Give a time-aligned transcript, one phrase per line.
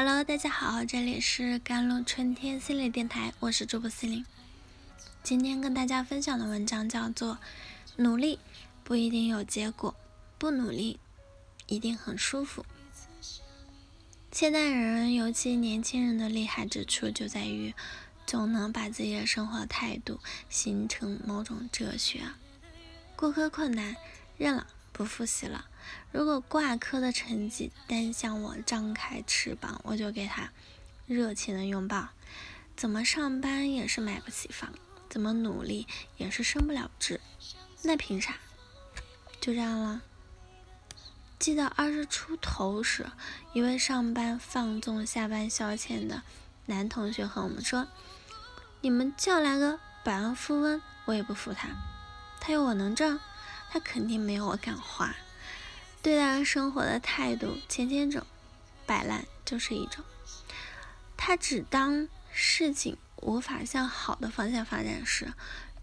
[0.00, 4.24] Hello，大家好，这里是甘露春天心理电台，我是主播心灵。
[5.24, 7.34] 今天跟大家分享的文章叫做
[7.96, 8.38] 《努力
[8.84, 9.96] 不一定有结果，
[10.38, 11.00] 不努力
[11.66, 12.64] 一定很舒服》。
[14.30, 17.74] 现代人，尤其年轻人的厉害之处就在于，
[18.24, 22.20] 总能把自己的生活态度形成某种哲学。
[23.16, 23.96] 过客困难，
[24.36, 24.68] 认了，
[24.98, 25.66] 不复习了。
[26.10, 30.50] 如果挂科的成绩单向我张开翅膀，我就给他
[31.06, 32.08] 热情的拥抱。
[32.76, 34.72] 怎么上班也是买不起房，
[35.08, 37.20] 怎么努力也是升不了职，
[37.82, 38.34] 那凭啥？
[39.40, 40.02] 就这样了。
[41.38, 43.06] 记得二十出头时，
[43.52, 46.24] 一位上班放纵、下班消遣的
[46.66, 47.86] 男同学和我们说
[48.82, 51.68] ：“你们叫来个百万富翁，我也不服他。
[52.40, 53.20] 他有我能挣，
[53.70, 55.14] 他肯定没有我敢花。”
[56.00, 58.24] 对待生活的态度千千种，
[58.86, 60.04] 摆烂就是一种。
[61.16, 65.32] 他只当事情无法向好的方向发展时，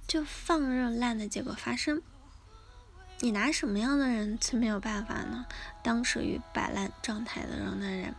[0.08, 2.02] 就放任烂的结果发生。
[3.20, 5.46] 你拿什么样的人去没有办法呢？
[5.84, 8.16] 当属于摆烂状态的人的人，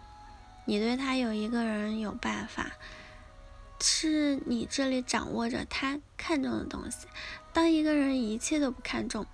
[0.67, 2.73] 你对他有一个人有办法，
[3.81, 7.07] 是你这里掌握着他看重的东西。
[7.55, 9.27] 当一个人一切都不看重。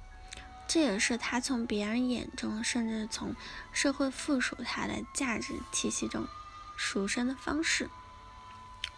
[0.73, 3.37] 这也是他从别人眼中，甚至从
[3.73, 6.27] 社会附属他的价值体系中
[6.79, 7.91] 赎身的方式。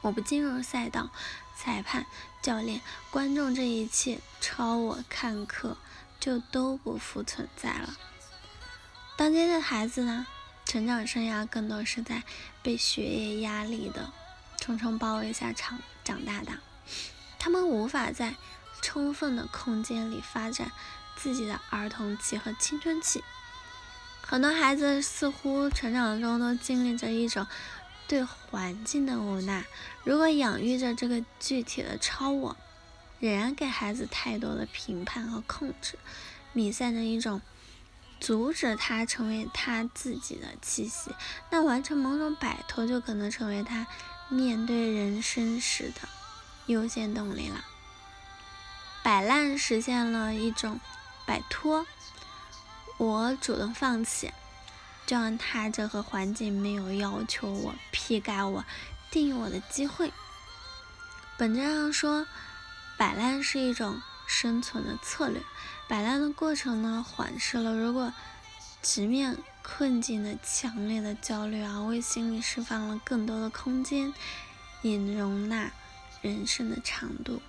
[0.00, 1.10] 我不进入赛道，
[1.56, 2.06] 裁判、
[2.40, 2.80] 教练、
[3.10, 5.76] 观众这一切超我看客，
[6.20, 7.96] 就都不复存在了。
[9.16, 10.28] 当今的孩子呢，
[10.64, 12.22] 成长生涯更多是在
[12.62, 14.12] 被学业压力的
[14.58, 16.60] 重重包围下长长大的，
[17.40, 18.36] 他们无法在
[18.80, 20.70] 充分的空间里发展。
[21.24, 23.24] 自己的儿童期和青春期，
[24.20, 27.46] 很多孩子似乎成长中都经历着一种
[28.06, 29.64] 对环境的无奈。
[30.04, 32.54] 如果养育着这个具体的超我，
[33.20, 35.98] 仍然给孩子太多的评判和控制，
[36.52, 37.40] 弥散着一种
[38.20, 41.10] 阻止他成为他自己的气息，
[41.48, 43.86] 那完成某种摆脱就可能成为他
[44.28, 46.06] 面对人生时的
[46.66, 47.64] 优先动力了。
[49.02, 50.78] 摆烂实现了一种。
[51.26, 51.86] 摆脱，
[52.98, 54.32] 我主动放弃，
[55.06, 58.64] 这样他这和环境没有要求我、批改我、
[59.10, 60.12] 定义我的机会。
[61.38, 62.26] 本质上说，
[62.98, 65.42] 摆烂是一种生存的策略。
[65.88, 68.12] 摆烂的过程呢，缓释了如果
[68.82, 74.12] 直面困境的强烈的焦虑啊，为心理释放了更多的空间，
[74.82, 75.72] 以容纳
[76.20, 77.40] 人生的长度。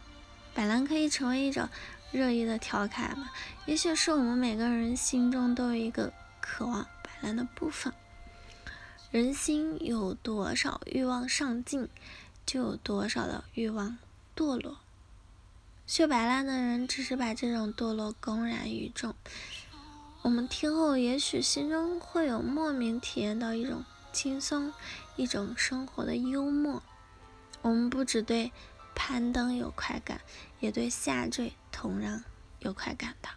[0.53, 1.68] 摆烂可以成为一种。
[2.16, 3.30] 热议的调侃嘛，
[3.66, 7.92] 也许是我们每个人心中都有一个渴望摆烂的部分。
[9.12, 11.90] 人心有多少欲望上进，
[12.46, 13.98] 就有多少的欲望
[14.34, 14.78] 堕落。
[15.86, 19.14] 学摆烂的人只是把这种堕落公然于众。
[20.22, 23.84] 我们听后，也许心中会有莫名体验到一种
[24.14, 24.72] 轻松，
[25.18, 26.81] 一种生活的幽默。
[27.62, 28.54] 我们不只对。
[29.08, 30.22] 攀登有快感，
[30.60, 32.24] 也对下坠同样
[32.58, 33.30] 有快感的。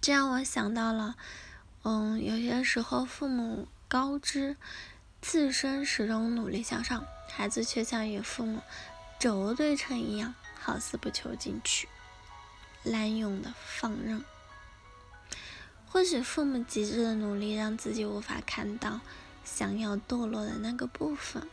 [0.00, 1.14] 这让我想到了，
[1.84, 4.56] 嗯，有些时候父母高知
[5.20, 8.60] 自身始终努力向上，孩子却像与父母
[9.20, 11.88] 轴对称一样，好似不求进取，
[12.82, 14.24] 滥用的放任。
[15.86, 19.02] 或许父母极致的努力，让自己无法看到。
[19.44, 21.48] 想要堕落的那个部分，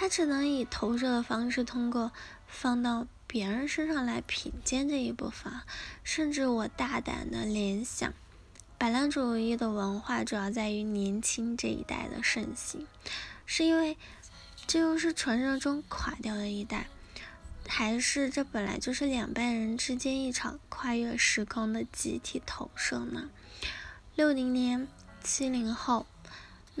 [0.00, 2.12] 他只能以投射的方式，通过
[2.46, 5.52] 放到别人身上来品鉴这一部分。
[6.04, 8.14] 甚至我大胆的联想，
[8.78, 12.86] 摆烂主义的文化主要在于年轻这一代的盛行，
[13.44, 13.96] 是因为
[14.68, 16.86] 这又是传说中垮掉的一代，
[17.66, 23.28] 还是这本来就是两代人之间一场跨越时空的集体投射呢？
[24.14, 24.86] 六零年、
[25.24, 26.06] 七零后。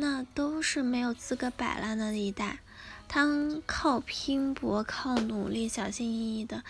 [0.00, 2.60] 那都是没有资格摆烂的一代，
[3.08, 6.62] 他们靠拼搏、靠努力、小心翼翼的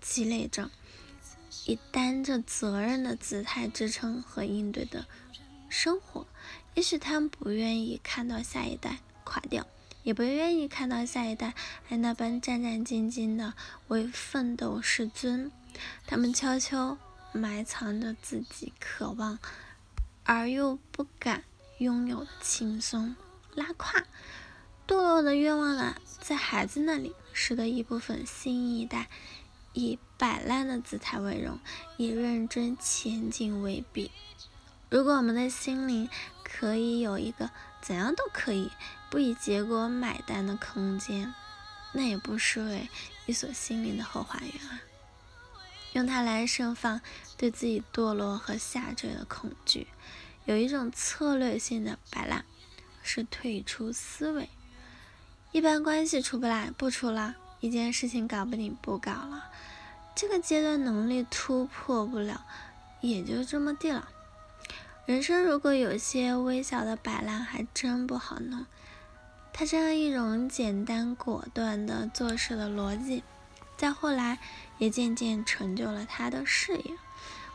[0.00, 0.70] 积累着，
[1.66, 5.06] 以担着责任的姿态支撑和应对的
[5.68, 6.26] 生活。
[6.74, 9.66] 也许他们不愿意看到下一代垮掉，
[10.02, 11.54] 也不愿意看到下一代
[11.86, 13.54] 还那般战战兢兢的
[13.88, 15.50] 为奋斗师尊。
[16.06, 16.96] 他们悄悄
[17.32, 19.38] 埋藏着自己渴望
[20.22, 21.44] 而又不敢。
[21.78, 23.16] 拥有的轻松
[23.56, 24.04] 拉胯
[24.86, 29.08] 堕落的愿望呢，在孩子那里，使得一部分新一代
[29.72, 31.58] 以摆烂的姿态为荣，
[31.96, 34.10] 以认真前进为比。
[34.90, 36.08] 如果我们的心灵
[36.42, 37.50] 可以有一个
[37.80, 38.70] 怎样都可以
[39.10, 41.34] 不以结果买单的空间，
[41.92, 42.88] 那也不失为
[43.26, 44.80] 一所心灵的后花园啊。
[45.94, 47.00] 用它来盛放
[47.36, 49.86] 对自己堕落和下坠的恐惧。
[50.44, 52.44] 有一种策略性的摆烂，
[53.02, 54.50] 是退出思维。
[55.54, 59.44] 一般关系出不来，不出了；一件事情搞不定，不搞了。
[60.12, 62.44] 这个阶段能力突破不了，
[63.00, 64.08] 也就这么地了。
[65.06, 68.66] 人生如果有些微小的摆烂，还真不好弄。
[69.52, 73.22] 他这样一种简单果断的做事的逻辑，
[73.76, 74.40] 在后来
[74.78, 76.96] 也渐渐成就了他的事业。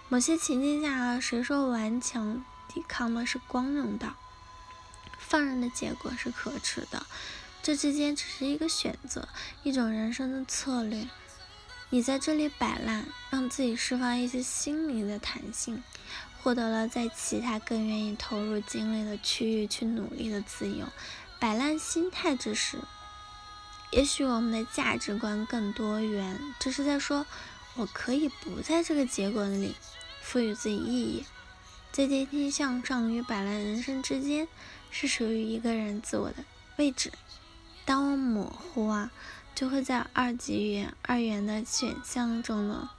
[0.08, 4.14] 某些情境下，谁说顽强抵抗的是光荣的？
[5.18, 7.06] 放任的结果是可耻的。
[7.62, 9.28] 这之间只是一个选择，
[9.64, 11.08] 一种人生的策略。
[11.90, 15.84] 你在这里摆烂，让自己释放一些心灵的弹性。
[16.42, 20.86] 获得了在其他更愿意投入精力的区域去努力的自由，
[21.38, 22.78] 摆烂心态之时，
[23.92, 26.40] 也许我们的价值观更多元。
[26.58, 27.26] 这是在说，
[27.76, 29.76] 我可以不在这个结果里
[30.22, 31.26] 赋予自己意义，
[31.92, 34.48] 在阶梯向上与摆烂人生之间，
[34.90, 36.46] 是属于一个人自我的
[36.78, 37.12] 位置。
[37.86, 39.12] 当我模糊啊，
[39.56, 42.92] 就会在二级元、二元的选项中呢，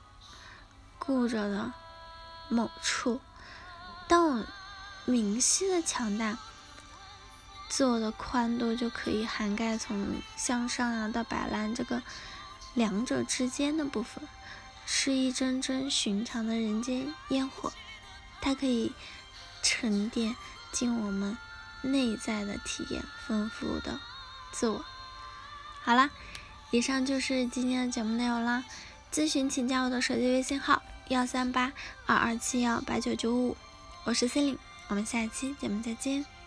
[0.98, 1.72] 固着的
[2.48, 3.20] 某处。
[4.08, 4.44] 当我
[5.04, 6.38] 明晰的强大，
[7.68, 12.02] 自我的宽度就可以涵盖从向上啊到摆烂这个
[12.74, 14.24] 两者之间的部分，
[14.84, 17.72] 是一针针寻常的人间烟火，
[18.40, 18.92] 它可以
[19.62, 20.34] 沉淀
[20.72, 21.38] 进我们
[21.82, 24.00] 内在的体验丰富的
[24.52, 24.84] 自我。
[25.82, 26.10] 好啦，
[26.70, 28.64] 以上就是今天的节目内容啦。
[29.12, 31.72] 咨询请加我的手机微信号：幺三八
[32.06, 33.56] 二二七幺八九九五。
[34.04, 34.58] 我是 C 琳，
[34.88, 36.39] 我们下期节目再见。